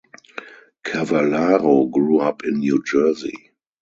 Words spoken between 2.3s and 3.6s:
in New Jersey.